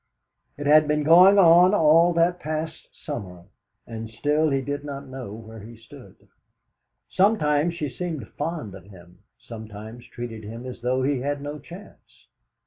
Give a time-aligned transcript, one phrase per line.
[0.57, 3.43] It had been going on all that past summer,
[3.85, 6.27] and still he did not know where he stood.
[7.07, 12.25] Sometimes she seemed fond of him, sometimes treated him as though he had no chance.